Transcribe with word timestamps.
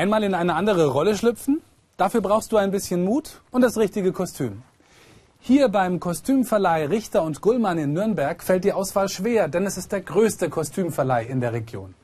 Einmal 0.00 0.24
in 0.24 0.32
eine 0.32 0.54
andere 0.54 0.86
Rolle 0.86 1.14
schlüpfen? 1.14 1.60
Dafür 1.98 2.22
brauchst 2.22 2.52
du 2.52 2.56
ein 2.56 2.70
bisschen 2.70 3.04
Mut 3.04 3.42
und 3.50 3.60
das 3.60 3.76
richtige 3.76 4.12
Kostüm. 4.12 4.62
Hier 5.40 5.68
beim 5.68 6.00
Kostümverleih 6.00 6.86
Richter 6.86 7.22
und 7.22 7.42
Gullmann 7.42 7.76
in 7.76 7.92
Nürnberg 7.92 8.42
fällt 8.42 8.64
die 8.64 8.72
Auswahl 8.72 9.10
schwer, 9.10 9.48
denn 9.48 9.66
es 9.66 9.76
ist 9.76 9.92
der 9.92 10.00
größte 10.00 10.48
Kostümverleih 10.48 11.26
in 11.26 11.42
der 11.42 11.52
Region. 11.52 11.94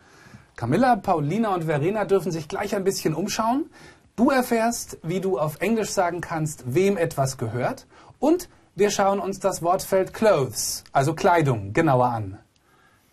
Camilla, 0.56 0.96
Paulina 0.96 1.54
und 1.54 1.64
Verena 1.64 2.04
dürfen 2.04 2.32
sich 2.32 2.48
gleich 2.48 2.76
ein 2.76 2.84
bisschen 2.84 3.14
umschauen. 3.14 3.70
Du 4.14 4.28
erfährst, 4.28 4.98
wie 5.02 5.22
du 5.22 5.38
auf 5.38 5.62
Englisch 5.62 5.88
sagen 5.88 6.20
kannst, 6.20 6.74
wem 6.74 6.98
etwas 6.98 7.38
gehört. 7.38 7.86
Und 8.18 8.50
wir 8.74 8.90
schauen 8.90 9.20
uns 9.20 9.40
das 9.40 9.62
Wortfeld 9.62 10.12
Clothes, 10.12 10.84
also 10.92 11.14
Kleidung, 11.14 11.72
genauer 11.72 12.08
an. 12.08 12.38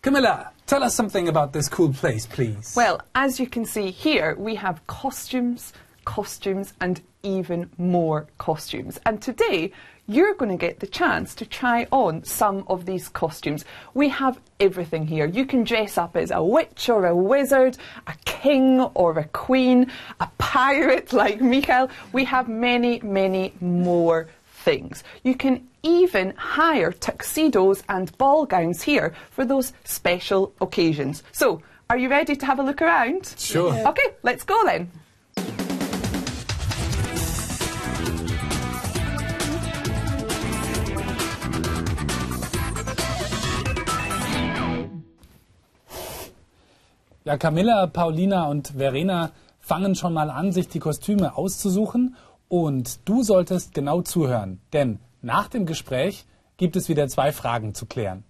Camilla, 0.02 0.52
tell 0.66 0.82
us 0.82 0.94
something 0.94 1.28
about 1.28 1.52
this 1.52 1.68
cool 1.68 1.92
place, 1.92 2.26
please. 2.26 2.74
Well, 2.76 3.00
as 3.14 3.38
you 3.38 3.46
can 3.46 3.64
see 3.64 3.90
here, 3.90 4.34
we 4.38 4.54
have 4.56 4.86
costumes, 4.86 5.72
costumes, 6.04 6.74
and 6.80 7.00
even 7.22 7.70
more 7.78 8.26
costumes. 8.38 9.00
And 9.06 9.20
today, 9.20 9.72
you're 10.06 10.34
going 10.34 10.50
to 10.50 10.56
get 10.56 10.80
the 10.80 10.86
chance 10.86 11.34
to 11.36 11.46
try 11.46 11.86
on 11.90 12.24
some 12.24 12.64
of 12.68 12.84
these 12.84 13.08
costumes. 13.08 13.64
We 13.94 14.10
have 14.10 14.38
everything 14.60 15.06
here. 15.06 15.26
You 15.26 15.46
can 15.46 15.64
dress 15.64 15.96
up 15.96 16.16
as 16.16 16.30
a 16.30 16.44
witch 16.44 16.90
or 16.90 17.06
a 17.06 17.16
wizard, 17.16 17.78
a 18.06 18.14
king 18.26 18.80
or 18.80 19.18
a 19.18 19.24
queen, 19.24 19.90
a 20.20 20.28
pirate 20.36 21.12
like 21.22 21.40
Michael. 21.40 21.88
We 22.12 22.24
have 22.24 22.48
many, 22.48 23.00
many 23.00 23.54
more 23.60 24.28
things. 24.46 25.04
You 25.22 25.34
can 25.36 25.66
even 25.84 26.34
hire 26.36 26.90
tuxedos 26.90 27.84
and 27.88 28.16
ball 28.18 28.46
gowns 28.46 28.82
here 28.82 29.12
for 29.30 29.44
those 29.44 29.72
special 29.84 30.52
occasions. 30.60 31.22
So, 31.32 31.62
are 31.88 31.98
you 31.98 32.08
ready 32.08 32.34
to 32.34 32.46
have 32.46 32.58
a 32.58 32.62
look 32.62 32.82
around? 32.82 33.34
Sure. 33.38 33.72
Okay, 33.86 34.08
let's 34.22 34.44
go 34.44 34.64
then. 34.64 34.90
Ja, 47.26 47.38
Camilla, 47.38 47.86
Paulina 47.86 48.48
und 48.48 48.68
Verena 48.76 49.32
fangen 49.58 49.94
schon 49.94 50.12
mal 50.12 50.28
an, 50.28 50.52
sich 50.52 50.68
die 50.68 50.78
Kostüme 50.78 51.38
auszusuchen. 51.38 52.16
Und 52.48 53.08
du 53.08 53.22
solltest 53.22 53.72
genau 53.72 54.02
zuhören, 54.02 54.60
denn 54.74 54.98
nach 55.24 55.48
dem 55.48 55.66
Gespräch 55.66 56.26
gibt 56.56 56.76
es 56.76 56.88
wieder 56.88 57.08
zwei 57.08 57.32
Fragen 57.32 57.74
zu 57.74 57.86
klären. 57.86 58.24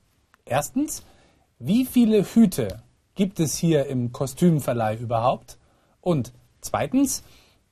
Erstens, 0.44 1.02
wie 1.58 1.84
viele 1.84 2.24
Hüte 2.24 2.82
gibt 3.14 3.40
es 3.40 3.56
hier 3.56 3.86
im 3.86 4.12
Kostümverleih 4.12 4.96
überhaupt? 4.96 5.58
Und 6.00 6.32
zweitens, 6.60 7.22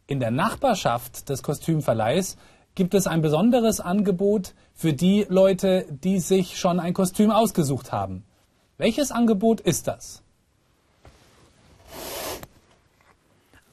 in 0.07 0.21
der 0.21 0.31
Nachbarschaft 0.31 1.29
des 1.29 1.43
Kostümverleihs 1.43 2.37
gibt 2.75 2.95
es 2.95 3.07
ein 3.07 3.23
besonderes 3.23 3.81
Angebot 3.81 4.55
für 4.75 4.93
die 4.93 5.27
Leute, 5.29 5.87
die 5.91 6.19
sich 6.19 6.59
schon 6.59 6.81
ein 6.81 6.95
Kostüm 6.95 7.31
ausgesucht 7.31 7.93
haben. 7.93 8.25
Welches 8.79 9.13
Angebot 9.13 9.61
ist 9.61 9.87
das? 9.87 10.22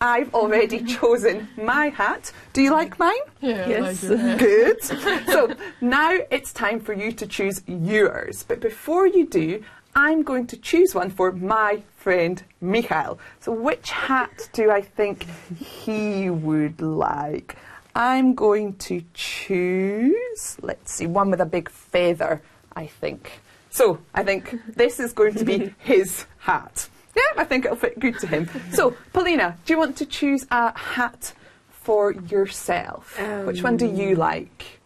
I've 0.00 0.34
already 0.34 0.82
chosen 0.97 1.49
my 1.56 1.88
hat. 1.88 2.32
Do 2.53 2.60
you 2.62 2.71
like 2.71 2.99
mine? 2.99 3.27
Yeah, 3.41 3.69
yes. 3.69 4.03
Like. 4.03 4.38
Good. 4.38 4.82
so 5.27 5.54
now 5.81 6.19
it's 6.31 6.53
time 6.53 6.81
for 6.81 6.93
you 6.93 7.12
to 7.12 7.27
choose 7.27 7.62
yours. 7.66 8.44
But 8.47 8.60
before 8.60 9.06
you 9.06 9.27
do, 9.27 9.62
I'm 9.94 10.22
going 10.22 10.47
to 10.49 10.56
choose 10.56 10.94
one 10.94 11.10
for 11.10 11.32
my 11.32 11.82
friend 11.97 12.43
Michael. 12.60 13.19
So 13.41 13.53
which 13.53 13.91
hat 13.91 14.48
do 14.53 14.71
I 14.71 14.83
think 14.83 15.27
he 15.56 16.28
would 16.28 16.81
like? 16.83 17.56
I'm 17.94 18.34
going 18.34 18.75
to 18.88 19.03
choose, 19.15 20.59
let's 20.60 20.93
see, 20.93 21.06
one 21.06 21.31
with 21.31 21.41
a 21.41 21.47
big 21.47 21.71
feather, 21.71 22.43
I 22.75 22.87
think. 22.87 23.41
So 23.77 23.99
I 24.15 24.25
think 24.25 24.59
this 24.75 24.99
is 24.99 25.13
going 25.13 25.35
to 25.35 25.45
be 25.45 25.75
his 25.81 26.25
hat. 26.39 26.89
Yeah, 27.15 27.43
I 27.43 27.45
think 27.45 27.67
it'll 27.67 27.77
fit 27.77 28.01
good 28.01 28.19
to 28.21 28.27
him. 28.27 28.49
So, 28.73 28.97
Paulina, 29.13 29.59
do 29.67 29.75
you 29.75 29.79
want 29.79 29.99
to 29.99 30.07
choose 30.07 30.47
a 30.51 30.77
hat 30.79 31.35
for 31.69 32.13
yourself? 32.13 33.21
Which 33.45 33.63
one 33.63 33.77
do 33.77 33.87
you 33.87 34.17
like? 34.17 34.81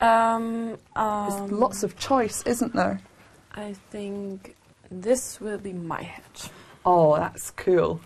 Um, 0.00 0.78
There's 0.96 1.34
um, 1.34 1.50
lots 1.50 1.82
of 1.82 1.98
choice, 1.98 2.42
isn't 2.44 2.74
there? 2.74 3.02
I 3.52 3.74
think 3.90 4.56
this 4.90 5.38
will 5.38 5.58
be 5.58 5.74
my 5.74 6.02
hat. 6.02 6.50
Oh, 6.86 7.16
that's 7.16 7.50
cool. 7.50 8.00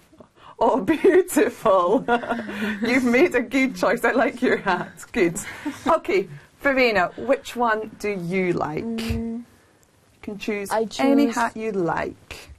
Oh, 0.59 0.81
beautiful. 0.97 2.05
You've 2.83 3.05
made 3.05 3.37
a 3.37 3.41
good 3.41 3.77
choice. 3.77 4.05
I 4.05 4.11
like 4.11 4.43
your 4.43 4.57
hat. 4.57 5.05
Good. 5.13 5.39
Okay, 5.87 6.29
Verena, 6.61 7.13
which 7.17 7.55
one 7.55 7.93
do 8.01 8.11
you 8.11 8.53
like? 8.53 8.83
You 8.83 9.36
can 10.27 10.39
choose 10.39 10.71
I 10.73 10.89
any 10.99 11.29
hat 11.29 11.57
you 11.57 11.71
like. 11.71 12.51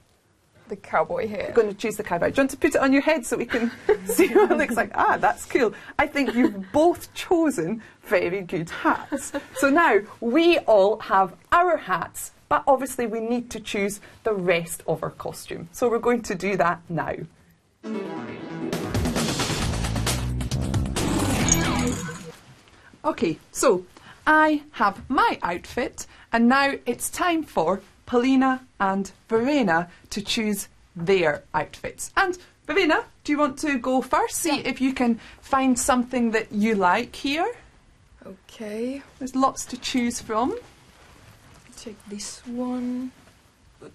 The 0.68 0.76
cowboy 0.76 1.28
hat. 1.28 1.48
I'm 1.48 1.54
going 1.54 1.68
to 1.68 1.74
choose 1.74 1.96
the 1.96 2.02
cowboy. 2.02 2.30
Do 2.30 2.36
you 2.36 2.40
want 2.42 2.50
to 2.52 2.56
put 2.56 2.74
it 2.74 2.80
on 2.80 2.92
your 2.94 3.02
head 3.02 3.26
so 3.26 3.36
we 3.36 3.44
can 3.44 3.70
see 4.06 4.28
what 4.28 4.50
it 4.50 4.56
looks 4.56 4.76
like? 4.76 4.90
Ah, 4.94 5.18
that's 5.18 5.44
cool. 5.44 5.74
I 5.98 6.06
think 6.06 6.34
you've 6.34 6.72
both 6.72 7.12
chosen 7.12 7.82
very 8.02 8.40
good 8.40 8.70
hats. 8.70 9.32
So 9.56 9.68
now 9.68 10.00
we 10.20 10.58
all 10.60 10.98
have 11.00 11.34
our 11.52 11.76
hats, 11.76 12.32
but 12.48 12.64
obviously 12.66 13.06
we 13.06 13.20
need 13.20 13.50
to 13.50 13.60
choose 13.60 14.00
the 14.24 14.32
rest 14.32 14.82
of 14.86 15.02
our 15.02 15.10
costume. 15.10 15.68
So 15.72 15.90
we're 15.90 15.98
going 15.98 16.22
to 16.22 16.34
do 16.34 16.56
that 16.56 16.80
now. 16.88 17.16
Okay, 23.04 23.38
so 23.52 23.84
I 24.26 24.62
have 24.72 25.08
my 25.08 25.38
outfit, 25.42 26.06
and 26.32 26.48
now 26.48 26.74
it's 26.86 27.08
time 27.10 27.42
for 27.42 27.80
Paulina 28.06 28.66
and 28.80 29.10
Verena 29.28 29.88
to 30.10 30.22
choose 30.22 30.68
their 30.96 31.42
outfits. 31.54 32.10
And 32.16 32.36
Verena, 32.66 33.04
do 33.24 33.32
you 33.32 33.38
want 33.38 33.58
to 33.60 33.78
go 33.78 34.02
first? 34.02 34.36
See 34.36 34.60
if 34.60 34.80
you 34.80 34.92
can 34.92 35.20
find 35.40 35.78
something 35.78 36.30
that 36.32 36.52
you 36.52 36.74
like 36.74 37.14
here. 37.16 37.50
Okay, 38.26 39.02
There's 39.18 39.34
lots 39.36 39.64
to 39.66 39.76
choose 39.78 40.20
from. 40.20 40.54
take 41.76 41.96
this 42.08 42.44
one. 42.46 43.12
But 43.80 43.92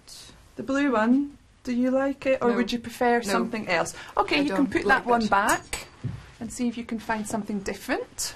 The 0.56 0.62
blue 0.62 0.92
one, 0.92 1.36
do 1.64 1.72
you 1.72 1.90
like 1.90 2.24
it, 2.26 2.38
or 2.40 2.50
No. 2.50 2.56
would 2.56 2.72
you 2.72 2.78
prefer 2.78 3.18
No. 3.18 3.22
something 3.22 3.68
else? 3.68 3.94
Okay, 4.16 4.38
I 4.38 4.42
you 4.42 4.54
can 4.54 4.66
put 4.66 4.84
like 4.84 5.04
that 5.04 5.06
one 5.10 5.26
back 5.26 5.86
and 6.40 6.50
see 6.52 6.66
if 6.66 6.76
you 6.78 6.84
can 6.84 6.98
find 6.98 7.26
something 7.28 7.60
different. 7.60 8.34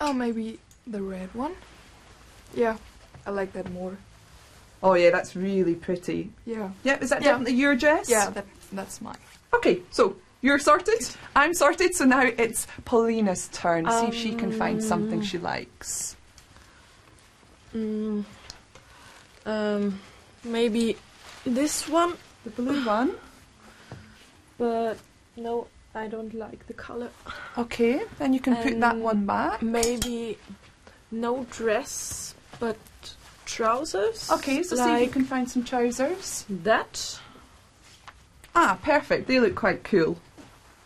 oh, 0.00 0.12
maybe 0.12 0.58
the 0.86 1.00
red 1.02 1.32
one. 1.34 1.54
Yeah, 2.56 2.76
I 3.26 3.30
like 3.30 3.52
that 3.54 3.70
more. 3.72 3.96
Oh 4.82 4.94
yeah, 4.94 5.10
that's 5.10 5.34
really 5.34 5.74
pretty. 5.74 6.30
Yeah, 6.46 6.70
Yep, 6.84 7.02
is 7.02 7.10
that 7.10 7.22
Yeah. 7.22 7.30
definitely 7.32 7.54
your 7.54 7.74
dress? 7.76 8.08
yeah, 8.08 8.30
that 8.30 8.46
that's 8.72 9.00
mine. 9.00 9.16
Okay, 9.54 9.80
so 9.90 10.16
you're 10.42 10.58
sorted. 10.58 11.08
I'm 11.34 11.54
sorted. 11.54 11.94
So 11.94 12.04
now 12.04 12.22
it's 12.22 12.66
Paulina's 12.84 13.48
turn. 13.52 13.88
See 13.90 14.06
if 14.08 14.14
she 14.14 14.34
can 14.34 14.52
find 14.52 14.82
something 14.82 15.22
she 15.22 15.38
likes. 15.38 16.16
Mm, 17.74 18.24
um, 19.46 20.00
maybe 20.44 20.96
this 21.44 21.88
one, 21.88 22.14
The 22.44 22.50
blue 22.50 22.84
one. 22.84 23.12
but 24.58 24.98
no, 25.36 25.66
I 25.94 26.06
don't 26.08 26.34
like 26.34 26.66
the 26.66 26.74
color. 26.74 27.08
Okay, 27.58 28.02
then 28.18 28.32
you 28.32 28.40
can 28.40 28.54
put 28.56 28.78
that 28.80 28.94
Um, 28.94 29.00
one 29.00 29.26
back. 29.26 29.62
Maybe 29.62 30.38
no 31.10 31.46
dress, 31.50 32.34
but 32.64 33.14
trousers. 33.44 34.30
Okay, 34.30 34.62
so 34.62 34.76
see 34.76 34.94
if 34.94 35.00
you 35.02 35.08
can 35.08 35.24
find 35.24 35.50
some 35.50 35.64
trousers. 35.64 36.46
that. 36.48 37.20
Ah, 38.54 38.78
perfect. 38.82 39.26
They 39.26 39.38
look 39.38 39.54
quite 39.54 39.84
cool. 39.84 40.16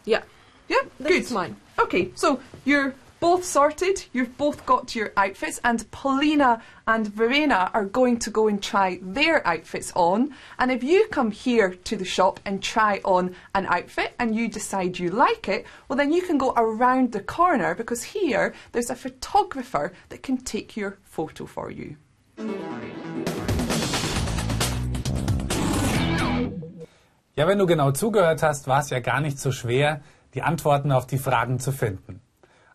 Yeah. 0.04 0.22
Yep, 0.68 0.90
good. 1.04 1.30
Mine. 1.30 1.56
Okay, 1.78 2.10
so 2.16 2.40
you're 2.64 2.94
both 3.20 3.44
sorted. 3.44 4.04
You've 4.12 4.36
both 4.36 4.64
got 4.64 4.94
your 4.94 5.12
outfits, 5.16 5.60
and 5.64 5.90
Paulina 5.90 6.62
and 6.86 7.06
Verena 7.06 7.70
are 7.74 7.84
going 7.84 8.18
to 8.20 8.30
go 8.30 8.48
and 8.48 8.62
try 8.62 8.98
their 9.02 9.46
outfits 9.46 9.92
on. 9.94 10.34
And 10.58 10.70
if 10.70 10.82
you 10.82 11.06
come 11.10 11.30
here 11.30 11.74
to 11.84 11.96
the 11.96 12.04
shop 12.04 12.40
and 12.44 12.62
try 12.62 13.00
on 13.04 13.34
an 13.54 13.66
outfit 13.66 14.14
and 14.18 14.34
you 14.34 14.48
decide 14.48 14.98
you 14.98 15.10
like 15.10 15.48
it, 15.48 15.66
well, 15.88 15.96
then 15.96 16.12
you 16.12 16.22
can 16.22 16.38
go 16.38 16.52
around 16.56 17.12
the 17.12 17.20
corner 17.20 17.74
because 17.74 18.02
here 18.02 18.54
there's 18.72 18.90
a 18.90 18.96
photographer 18.96 19.92
that 20.08 20.22
can 20.22 20.38
take 20.38 20.76
your 20.76 20.98
photo 21.02 21.46
for 21.46 21.70
you. 21.70 21.96
Ja, 27.36 27.46
wenn 27.46 27.58
du 27.58 27.66
genau 27.66 27.92
zugehört 27.92 28.42
hast, 28.42 28.66
war 28.66 28.80
es 28.80 28.90
ja 28.90 28.98
gar 28.98 29.20
nicht 29.20 29.38
so 29.38 29.52
schwer, 29.52 30.00
die 30.34 30.42
Antworten 30.42 30.90
auf 30.90 31.06
die 31.06 31.18
Fragen 31.18 31.60
zu 31.60 31.70
finden. 31.70 32.20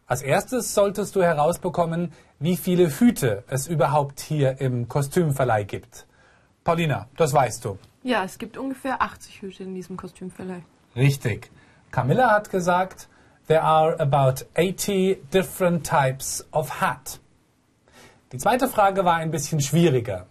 Als 0.05 0.21
erstes 0.21 0.73
solltest 0.73 1.15
du 1.15 1.23
herausbekommen, 1.23 2.11
wie 2.39 2.57
viele 2.57 2.89
Hüte 2.89 3.43
es 3.47 3.67
überhaupt 3.67 4.19
hier 4.19 4.59
im 4.59 4.87
Kostümverleih 4.89 5.63
gibt. 5.63 6.05
Paulina, 6.63 7.07
das 7.15 7.33
weißt 7.33 7.63
du. 7.63 7.77
Ja, 8.03 8.23
es 8.23 8.37
gibt 8.37 8.57
ungefähr 8.57 9.01
80 9.01 9.41
Hüte 9.41 9.63
in 9.63 9.75
diesem 9.75 9.95
Kostümverleih. 9.95 10.63
Richtig. 10.95 11.49
Camilla 11.91 12.31
hat 12.31 12.49
gesagt, 12.49 13.07
there 13.47 13.63
are 13.63 13.97
about 13.99 14.45
80 14.55 15.29
different 15.31 15.87
types 15.87 16.45
of 16.51 16.81
hat. 16.81 17.19
Die 18.33 18.37
zweite 18.37 18.67
Frage 18.67 19.05
war 19.05 19.15
ein 19.15 19.31
bisschen 19.31 19.61
schwieriger. 19.61 20.25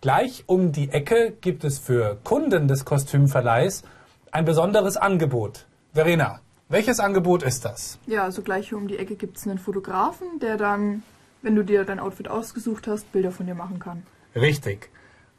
Gleich 0.00 0.44
um 0.46 0.72
die 0.72 0.90
Ecke 0.90 1.32
gibt 1.40 1.62
es 1.64 1.78
für 1.78 2.16
Kunden 2.24 2.68
des 2.68 2.84
Kostümverleihs 2.84 3.84
ein 4.32 4.44
besonderes 4.44 4.96
Angebot. 4.96 5.66
Verena, 5.92 6.40
welches 6.68 6.98
Angebot 7.00 7.42
ist 7.42 7.64
das? 7.64 7.98
Ja, 8.06 8.24
also 8.24 8.42
gleich 8.42 8.70
hier 8.70 8.78
um 8.78 8.88
die 8.88 8.98
Ecke 8.98 9.16
gibt 9.16 9.36
es 9.36 9.46
einen 9.46 9.58
Fotografen, 9.58 10.38
der 10.40 10.56
dann, 10.56 11.02
wenn 11.42 11.54
du 11.54 11.62
dir 11.62 11.84
dein 11.84 12.00
Outfit 12.00 12.28
ausgesucht 12.28 12.86
hast, 12.86 13.10
Bilder 13.12 13.30
von 13.30 13.46
dir 13.46 13.54
machen 13.54 13.78
kann. 13.78 14.02
Richtig. 14.34 14.90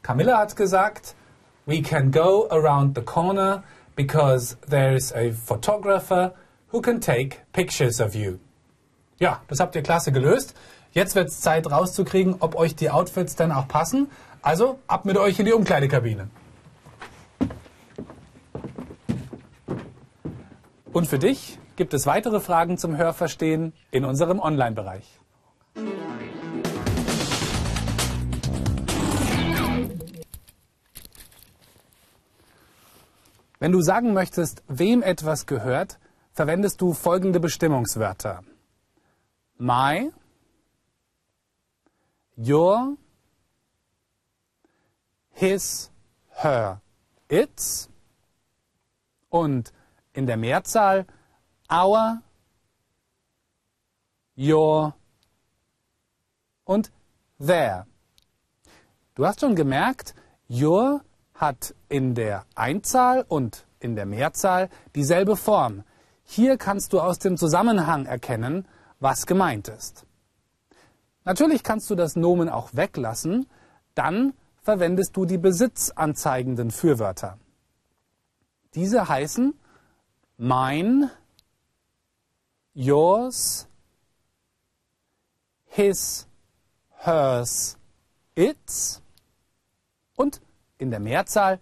Camilla 0.02 0.38
hat 0.38 0.54
gesagt, 0.54 1.14
we 1.66 1.82
can 1.82 2.12
go 2.12 2.46
around 2.50 2.96
the 2.96 3.02
corner 3.02 3.64
because 3.96 4.56
there's 4.68 5.12
a 5.12 5.32
photographer 5.32 6.32
who 6.70 6.80
can 6.80 7.00
take 7.00 7.38
pictures 7.52 8.00
of 8.00 8.14
you. 8.14 8.38
Ja, 9.18 9.40
das 9.48 9.60
habt 9.60 9.74
ihr 9.74 9.82
klasse 9.82 10.12
gelöst. 10.12 10.54
Jetzt 10.92 11.14
wird 11.14 11.28
es 11.28 11.40
Zeit 11.40 11.70
rauszukriegen, 11.70 12.36
ob 12.38 12.54
euch 12.54 12.76
die 12.76 12.90
Outfits 12.90 13.34
dann 13.34 13.50
auch 13.50 13.66
passen. 13.66 14.08
Also 14.42 14.78
ab 14.86 15.04
mit 15.04 15.16
euch 15.16 15.38
in 15.40 15.46
die 15.46 15.52
Umkleidekabine. 15.52 16.28
Und 20.96 21.06
für 21.06 21.18
dich 21.18 21.58
gibt 21.76 21.92
es 21.92 22.06
weitere 22.06 22.40
Fragen 22.40 22.78
zum 22.78 22.96
Hörverstehen 22.96 23.74
in 23.90 24.06
unserem 24.06 24.40
Online-Bereich. 24.40 25.20
Wenn 33.58 33.72
du 33.72 33.82
sagen 33.82 34.14
möchtest, 34.14 34.62
wem 34.68 35.02
etwas 35.02 35.44
gehört, 35.44 35.98
verwendest 36.32 36.80
du 36.80 36.94
folgende 36.94 37.40
Bestimmungswörter. 37.40 38.42
My, 39.58 40.10
your, 42.38 42.96
his, 45.28 45.90
her, 46.30 46.80
its 47.28 47.90
und 49.28 49.74
in 50.16 50.26
der 50.26 50.36
Mehrzahl 50.36 51.06
our, 51.70 52.22
your 54.36 54.94
und 56.64 56.90
their. 57.38 57.86
Du 59.14 59.26
hast 59.26 59.40
schon 59.40 59.54
gemerkt, 59.54 60.14
your 60.48 61.02
hat 61.34 61.74
in 61.88 62.14
der 62.14 62.46
Einzahl 62.54 63.24
und 63.28 63.66
in 63.78 63.94
der 63.94 64.06
Mehrzahl 64.06 64.70
dieselbe 64.94 65.36
Form. 65.36 65.84
Hier 66.24 66.56
kannst 66.56 66.92
du 66.92 67.00
aus 67.00 67.18
dem 67.18 67.36
Zusammenhang 67.36 68.06
erkennen, 68.06 68.66
was 69.00 69.26
gemeint 69.26 69.68
ist. 69.68 70.06
Natürlich 71.24 71.62
kannst 71.62 71.90
du 71.90 71.94
das 71.94 72.16
Nomen 72.16 72.48
auch 72.48 72.70
weglassen, 72.72 73.46
dann 73.94 74.32
verwendest 74.62 75.16
du 75.16 75.26
die 75.26 75.38
besitzanzeigenden 75.38 76.70
Fürwörter. 76.70 77.38
Diese 78.74 79.08
heißen 79.08 79.54
mine, 80.38 81.10
yours, 82.74 83.66
his, 85.66 86.26
hers, 86.98 87.76
its 88.34 89.02
und 90.16 90.40
in 90.78 90.90
der 90.90 91.00
Mehrzahl 91.00 91.60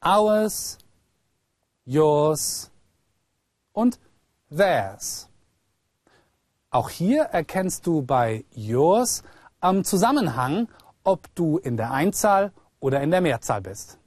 ours, 0.00 0.78
yours 1.84 2.70
und 3.72 3.98
theirs. 4.50 5.28
Auch 6.70 6.90
hier 6.90 7.22
erkennst 7.22 7.86
du 7.86 8.02
bei 8.02 8.44
yours 8.54 9.22
am 9.60 9.84
Zusammenhang, 9.84 10.68
ob 11.02 11.34
du 11.34 11.58
in 11.58 11.76
der 11.76 11.90
Einzahl 11.90 12.52
oder 12.80 13.00
in 13.00 13.10
der 13.10 13.20
Mehrzahl 13.20 13.62
bist. 13.62 13.98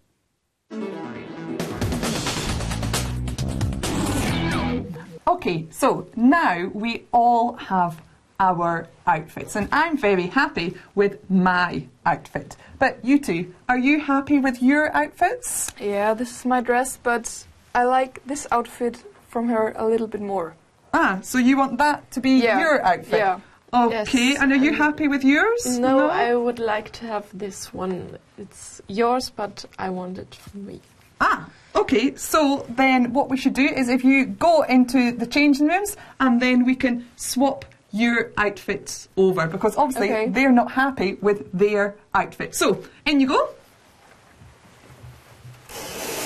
Okay, 5.31 5.65
so 5.71 6.07
now 6.15 6.69
we 6.73 7.05
all 7.13 7.53
have 7.53 8.01
our 8.39 8.87
outfits, 9.07 9.55
and 9.55 9.69
I'm 9.71 9.97
very 9.97 10.27
happy 10.27 10.73
with 10.93 11.13
my 11.29 11.87
outfit. 12.05 12.57
But 12.79 13.03
you 13.03 13.17
two, 13.19 13.53
are 13.69 13.77
you 13.77 14.01
happy 14.01 14.39
with 14.39 14.61
your 14.61 14.91
outfits? 14.93 15.71
Yeah, 15.79 16.13
this 16.15 16.31
is 16.39 16.45
my 16.45 16.59
dress, 16.59 16.97
but 17.01 17.45
I 17.73 17.83
like 17.85 18.21
this 18.25 18.45
outfit 18.51 19.03
from 19.29 19.47
her 19.49 19.73
a 19.77 19.85
little 19.87 20.07
bit 20.07 20.21
more. 20.21 20.55
Ah, 20.93 21.19
so 21.21 21.37
you 21.37 21.55
want 21.55 21.77
that 21.77 22.11
to 22.11 22.19
be 22.19 22.31
Yeah, 22.43 22.59
your 22.59 22.81
outfit? 22.83 23.19
yeah. 23.19 23.39
Okay, 23.73 24.31
Yes, 24.31 24.41
and 24.41 24.51
are 24.51 24.57
you 24.67 24.73
happy 24.73 25.07
with 25.07 25.23
yours? 25.23 25.79
No, 25.79 26.09
I 26.09 26.35
would 26.35 26.59
like 26.59 26.91
to 26.99 27.05
have 27.05 27.25
this 27.33 27.73
one. 27.73 28.17
It's 28.37 28.81
yours, 28.89 29.29
but 29.29 29.63
I 29.79 29.89
want 29.91 30.17
it 30.17 30.35
for 30.35 30.57
me. 30.57 30.81
Ah, 31.21 31.47
okay. 31.81 32.15
So 32.15 32.65
then 32.69 33.13
what 33.13 33.29
we 33.29 33.37
should 33.37 33.53
do 33.53 33.65
is 33.65 33.89
if 33.89 34.03
you 34.03 34.25
go 34.25 34.63
into 34.63 35.11
the 35.11 35.25
changing 35.27 35.67
rooms 35.67 35.97
and 36.19 36.41
then 36.41 36.65
we 36.65 36.75
can 36.75 37.05
swap 37.15 37.65
your 37.91 38.31
outfits 38.37 39.09
over 39.17 39.47
because 39.47 39.75
obviously 39.77 40.11
Okay. 40.11 40.29
they're 40.29 40.51
not 40.51 40.71
happy 40.71 41.17
with 41.21 41.51
their 41.51 41.95
outfit. 42.13 42.55
So, 42.55 42.83
in 43.05 43.19
you 43.19 43.27
go. 43.27 43.49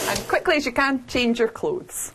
And 0.07 0.19
quickly 0.27 0.55
as 0.57 0.65
you 0.65 0.71
can, 0.71 1.05
change 1.07 1.39
your 1.39 1.47
clothes. 1.47 2.13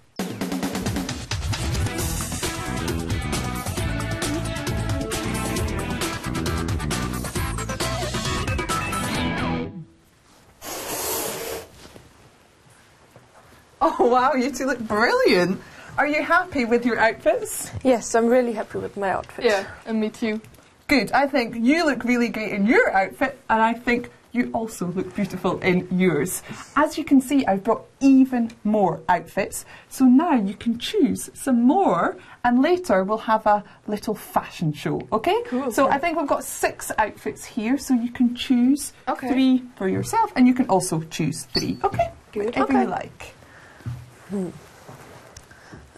Wow, 14.10 14.34
you 14.34 14.50
two 14.50 14.66
look 14.66 14.80
brilliant. 14.80 15.60
Are 15.96 16.06
you 16.06 16.22
happy 16.22 16.64
with 16.64 16.84
your 16.84 16.98
outfits? 16.98 17.70
Yes, 17.84 18.14
I'm 18.14 18.26
really 18.26 18.52
happy 18.52 18.78
with 18.78 18.96
my 18.96 19.10
outfit. 19.10 19.44
Yeah, 19.44 19.66
and 19.86 20.00
me 20.00 20.10
too. 20.10 20.40
Good. 20.88 21.12
I 21.12 21.26
think 21.26 21.54
you 21.56 21.84
look 21.86 22.04
really 22.04 22.28
great 22.28 22.52
in 22.52 22.66
your 22.66 22.90
outfit, 22.92 23.38
and 23.48 23.62
I 23.62 23.74
think 23.74 24.10
you 24.32 24.50
also 24.52 24.86
look 24.86 25.14
beautiful 25.14 25.58
in 25.60 25.86
yours. 25.90 26.42
As 26.76 26.96
you 26.96 27.04
can 27.04 27.20
see, 27.20 27.44
I've 27.46 27.64
brought 27.64 27.84
even 28.00 28.50
more 28.62 29.00
outfits. 29.08 29.64
So 29.88 30.04
now 30.04 30.34
you 30.34 30.54
can 30.54 30.78
choose 30.78 31.30
some 31.34 31.62
more, 31.62 32.16
and 32.44 32.62
later 32.62 33.02
we'll 33.04 33.18
have 33.18 33.44
a 33.46 33.62
little 33.88 34.14
fashion 34.14 34.72
show, 34.72 35.02
okay? 35.12 35.42
Cool. 35.46 35.72
So 35.72 35.88
I 35.88 35.98
think 35.98 36.16
we've 36.18 36.28
got 36.28 36.44
six 36.44 36.92
outfits 36.98 37.44
here, 37.44 37.76
so 37.76 37.94
you 37.94 38.10
can 38.10 38.34
choose 38.36 38.92
Okay. 39.08 39.28
three 39.28 39.62
for 39.76 39.88
yourself, 39.88 40.32
and 40.36 40.46
you 40.46 40.54
can 40.54 40.66
also 40.68 41.00
choose 41.10 41.42
three, 41.54 41.78
okay? 41.84 42.10
Good. 42.32 42.46
Whatever 42.46 42.64
Okay. 42.72 42.82
you 42.82 42.88
like. 42.88 43.34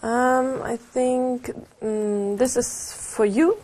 Um, 0.02 0.62
I 0.62 0.76
think 0.76 1.50
mm, 1.80 2.36
this 2.38 2.56
is 2.56 2.92
for 2.92 3.24
you, 3.24 3.56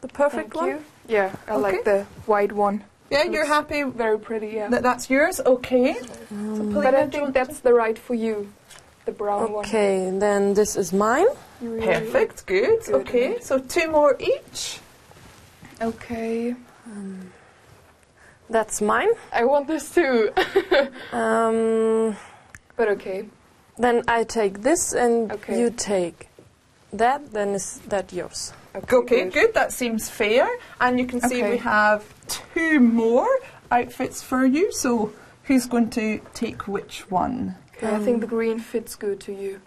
the 0.00 0.08
perfect 0.08 0.52
Thank 0.52 0.54
one. 0.54 0.68
you. 0.68 0.78
Yeah, 1.08 1.30
I 1.46 1.52
Okay. 1.52 1.62
like 1.62 1.84
the 1.84 2.04
white 2.26 2.52
one. 2.52 2.82
Yeah, 3.10 3.22
you're 3.24 3.46
happy 3.46 3.84
Very 3.84 4.18
pretty, 4.18 4.48
yeah. 4.48 4.68
that 4.68 4.82
that's 4.82 5.08
yours, 5.08 5.40
okay? 5.46 5.94
So 6.28 6.62
but 6.74 6.94
I 6.94 7.06
think 7.06 7.32
that's 7.34 7.60
the 7.60 7.72
right 7.72 7.96
for 7.96 8.14
you. 8.14 8.48
The 9.04 9.12
brown 9.12 9.52
one. 9.52 9.64
Okay, 9.64 10.10
then 10.18 10.54
this 10.54 10.74
is 10.74 10.92
mine. 10.92 11.26
Really 11.60 11.86
Perfect, 11.86 12.46
good. 12.46 12.80
Good. 12.84 12.94
Okay, 13.06 13.38
so 13.40 13.58
two 13.60 13.88
more 13.88 14.16
each. 14.18 14.80
like- 15.80 15.88
Okay. 15.88 16.56
That's 18.50 18.80
mine. 18.80 19.10
I 19.32 19.44
want 19.44 19.66
this 19.68 19.90
too. 19.94 20.30
Um, 21.12 22.16
but 22.76 22.88
okay. 22.88 23.26
Then 23.78 24.02
I 24.08 24.24
take 24.24 24.62
this, 24.62 24.92
and 24.92 25.32
Okay. 25.32 25.58
you 25.58 25.70
take 25.70 26.28
that, 26.92 27.32
then 27.32 27.54
is 27.54 27.80
that 27.88 28.12
yours? 28.12 28.52
Okay, 28.92 29.28
good. 29.30 29.54
That 29.54 29.72
seems 29.72 30.08
fair. 30.08 30.48
And 30.80 30.98
you 30.98 31.06
can 31.06 31.20
see 31.20 31.42
Okay. 31.42 31.50
we 31.52 31.58
have 31.58 32.04
two 32.28 32.80
more 32.80 33.28
outfits 33.70 34.22
for 34.22 34.44
you. 34.44 34.70
So 34.72 35.12
who's 35.44 35.66
going 35.66 35.90
to 35.90 36.20
take 36.34 36.68
which 36.68 37.10
one? 37.10 37.56
Okay, 37.76 37.88
I 37.88 37.96
um, 37.96 38.04
think 38.04 38.20
the 38.20 38.26
green 38.26 38.58
fits 38.58 38.94
good 38.96 39.20
to 39.20 39.32
you. 39.32 39.60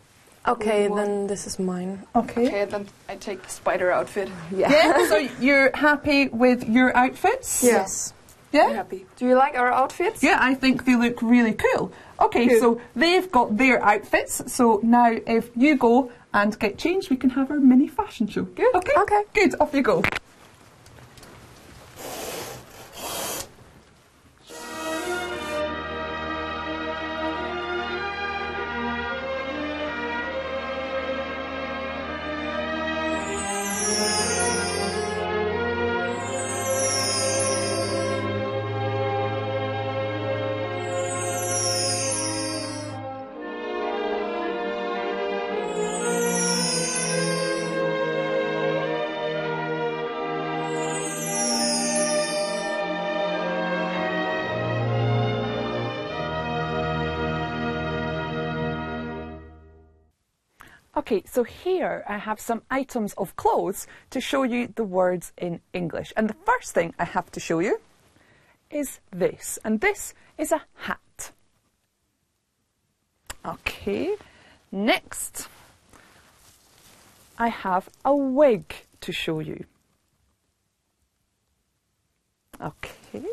Okay, 0.48 0.88
One. 0.88 0.98
then 1.06 1.28
this 1.28 1.46
is 1.46 1.60
mine. 1.60 2.04
Okay. 2.16 2.48
Okay, 2.48 2.66
then 2.66 2.88
I 3.08 3.16
take 3.16 3.44
the 3.44 3.50
spider 3.50 3.92
outfit. 3.92 4.30
Yeah. 4.52 5.08
so 5.08 5.18
you're 5.40 5.70
happy 5.76 6.30
with 6.30 6.68
your 6.68 6.96
outfits? 6.96 7.64
Yeah. 7.64 7.74
Yes. 7.74 8.14
Yeah. 8.52 8.74
Happy. 8.74 9.06
Do 9.18 9.28
you 9.28 9.36
like 9.36 9.56
our 9.56 9.72
outfits? 9.72 10.24
Yeah, 10.24 10.38
I 10.40 10.56
think 10.56 10.86
they 10.86 10.96
look 10.96 11.22
really 11.22 11.54
cool. 11.54 11.92
Okay, 12.20 12.48
Good. 12.48 12.60
so 12.60 12.82
they've 12.96 13.32
got 13.32 13.58
their 13.58 13.82
outfits. 13.84 14.42
So 14.52 14.80
now, 14.84 15.12
if 15.28 15.52
you 15.56 15.76
go 15.78 16.12
and 16.34 16.58
get 16.60 16.78
changed, 16.78 17.10
we 17.10 17.16
can 17.18 17.30
have 17.32 17.52
our 17.52 17.60
mini 17.60 17.88
fashion 17.88 18.28
show. 18.28 18.44
Good. 18.44 18.76
Okay. 18.76 18.92
Okay. 18.98 19.24
Good. 19.34 19.56
Off 19.60 19.74
you 19.74 19.82
go. 19.82 20.04
Okay, 61.10 61.24
so 61.26 61.44
here 61.44 62.04
I 62.08 62.20
have 62.20 62.40
some 62.40 62.62
items 62.70 63.14
of 63.14 63.36
clothes 63.36 63.88
to 64.12 64.22
show 64.22 64.44
you 64.44 64.68
the 64.68 64.84
words 64.84 65.34
in 65.40 65.60
English. 65.74 66.14
And 66.16 66.30
the 66.30 66.36
first 66.46 66.76
thing 66.76 66.94
I 67.00 67.06
have 67.06 67.32
to 67.32 67.40
show 67.40 67.58
you 67.58 67.80
is 68.70 69.00
this. 69.10 69.58
And 69.66 69.82
this 69.82 70.14
is 70.38 70.52
a 70.52 70.62
hat. 70.76 71.32
Okay, 73.44 74.18
next 74.72 75.48
I 77.40 77.48
have 77.48 77.90
a 78.06 78.16
wig 78.16 78.76
to 79.02 79.12
show 79.12 79.40
you. 79.40 79.66
Okay, 82.62 83.26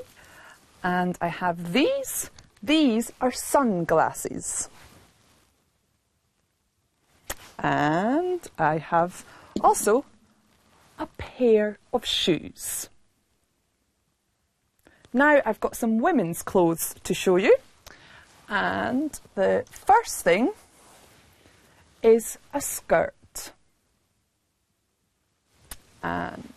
and 0.82 1.18
I 1.20 1.28
have 1.28 1.74
these. 1.74 2.30
These 2.62 3.12
are 3.20 3.32
sunglasses. 3.32 4.70
And 7.58 8.40
I 8.58 8.78
have 8.78 9.24
also 9.60 10.04
a 10.98 11.06
pair 11.18 11.78
of 11.92 12.04
shoes. 12.04 12.88
Now 15.12 15.40
I've 15.44 15.60
got 15.60 15.76
some 15.76 15.98
women's 15.98 16.42
clothes 16.42 16.94
to 17.04 17.14
show 17.14 17.36
you. 17.36 17.56
And 18.48 19.18
the 19.34 19.64
first 19.70 20.22
thing 20.22 20.52
is 22.02 22.38
a 22.52 22.60
skirt. 22.60 23.52
And 26.02 26.52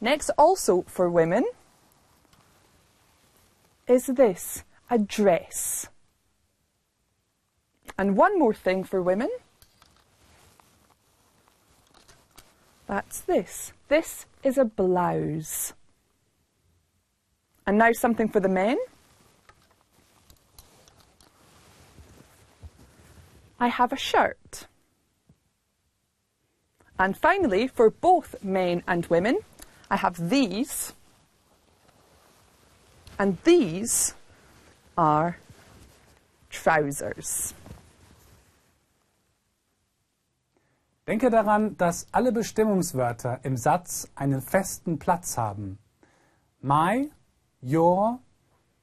next, 0.00 0.30
also 0.38 0.82
for 0.82 1.10
women, 1.10 1.44
is 3.86 4.06
this 4.06 4.64
a 4.88 4.98
dress. 4.98 5.88
And 7.98 8.16
one 8.16 8.38
more 8.38 8.54
thing 8.54 8.84
for 8.84 9.02
women. 9.02 9.28
That's 12.86 13.20
this. 13.20 13.72
This 13.88 14.26
is 14.42 14.58
a 14.58 14.64
blouse. 14.64 15.72
And 17.66 17.78
now 17.78 17.92
something 17.92 18.28
for 18.28 18.40
the 18.40 18.48
men. 18.48 18.76
I 23.58 23.68
have 23.68 23.92
a 23.92 23.96
shirt. 23.96 24.66
And 26.98 27.16
finally, 27.16 27.66
for 27.66 27.90
both 27.90 28.42
men 28.44 28.82
and 28.86 29.06
women, 29.06 29.38
I 29.90 29.96
have 29.96 30.28
these. 30.30 30.92
And 33.18 33.38
these 33.44 34.14
are 34.96 35.38
trousers. 36.50 37.54
Denke 41.06 41.28
daran, 41.28 41.76
dass 41.76 42.06
alle 42.12 42.32
Bestimmungswörter 42.32 43.40
im 43.44 43.56
Satz 43.56 44.08
einen 44.14 44.40
festen 44.40 44.98
Platz 44.98 45.36
haben. 45.36 45.78
My, 46.60 47.10
your, 47.62 48.20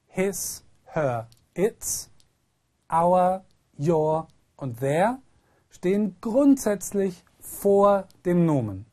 his, 0.07 0.63
her, 0.85 1.27
its, 1.55 2.11
our, 2.91 3.43
your 3.79 4.27
und 4.55 4.79
their 4.79 5.19
stehen 5.69 6.15
grundsätzlich 6.21 7.23
vor 7.39 8.07
dem 8.23 8.45
Nomen. 8.45 8.85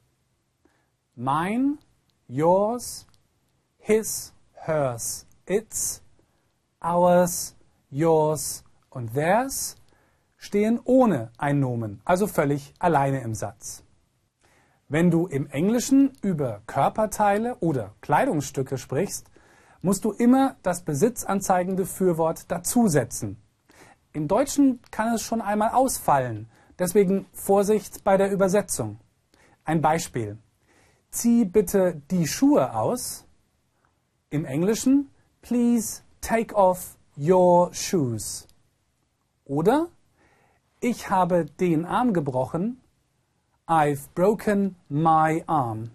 Mine, 1.15 1.77
yours, 2.29 3.07
his, 3.79 4.33
hers, 4.55 5.27
its, 5.45 6.03
ours, 6.81 7.55
yours 7.91 8.65
und 8.89 9.13
theirs 9.13 9.78
stehen 10.49 10.81
ohne 10.83 11.31
ein 11.37 11.61
Nomen, 11.61 12.01
also 12.07 12.27
völlig 12.27 12.73
alleine 12.79 13.21
im 13.21 13.35
Satz. 13.35 13.85
Wenn 14.89 15.11
du 15.11 15.27
im 15.27 15.47
Englischen 15.47 16.13
über 16.23 16.63
Körperteile 16.67 17.57
oder 17.57 17.95
Kleidungsstücke 18.01 18.79
sprichst, 18.79 19.31
musst 19.83 20.07
du 20.07 20.11
immer 20.11 20.57
das 20.63 20.85
besitzanzeigende 20.85 21.85
Fürwort 21.85 22.51
dazusetzen. 22.51 23.37
Im 24.15 24.27
Deutschen 24.27 24.81
kann 24.91 25.13
es 25.13 25.21
schon 25.21 25.43
einmal 25.43 25.73
ausfallen, 25.73 26.49
deswegen 26.79 27.27
Vorsicht 27.35 28.03
bei 28.03 28.17
der 28.17 28.33
Übersetzung. 28.33 28.99
Ein 29.67 29.83
Beispiel. 29.83 30.39
Zieh 31.11 31.45
bitte 31.45 32.01
die 32.11 32.27
Schuhe 32.27 32.75
aus. 32.75 33.27
Im 34.31 34.47
Englischen, 34.47 35.11
please 35.43 36.01
take 36.23 36.55
off 36.55 36.97
your 37.19 37.69
shoes. 37.75 38.49
Oder 39.45 39.89
ich 40.81 41.11
habe 41.11 41.45
den 41.45 41.85
Arm 41.85 42.13
gebrochen. 42.13 42.81
I've 43.67 44.09
broken 44.15 44.77
my 44.89 45.43
arm. 45.47 45.91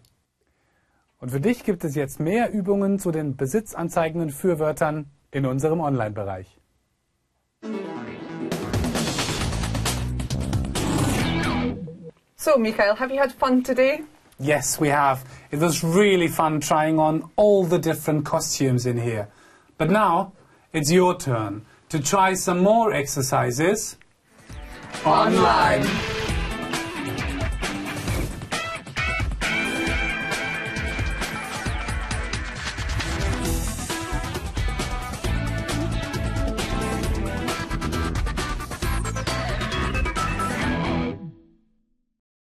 Und 1.19 1.31
für 1.31 1.39
dich 1.39 1.63
gibt 1.63 1.83
es 1.85 1.95
jetzt 1.95 2.19
mehr 2.19 2.51
Übungen 2.51 2.99
zu 2.99 3.11
den 3.11 3.37
besitzanzeigenden 3.37 4.29
Fürwörtern 4.29 5.09
in 5.31 5.45
unserem 5.45 5.79
Online-Bereich. 5.79 6.59
So, 12.35 12.57
Michael, 12.57 12.99
have 12.99 13.09
you 13.13 13.21
had 13.21 13.31
fun 13.31 13.63
today? 13.63 14.03
Yes, 14.37 14.81
we 14.81 14.91
have. 14.91 15.23
It 15.49 15.61
was 15.61 15.81
really 15.81 16.27
fun 16.27 16.59
trying 16.59 16.99
on 16.99 17.31
all 17.37 17.63
the 17.65 17.79
different 17.79 18.25
costumes 18.25 18.85
in 18.85 18.97
here. 18.97 19.29
But 19.77 19.89
now 19.89 20.33
it's 20.73 20.91
your 20.91 21.17
turn 21.17 21.65
to 21.87 21.99
try 21.99 22.35
some 22.35 22.59
more 22.59 22.91
exercises 22.93 23.97
online. 25.05 26.22